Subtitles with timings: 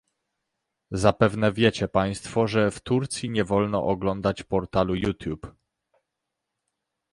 [0.91, 5.53] Zapewne wiecie państwo, że w Turcji nie wolno oglądać portalu YouTube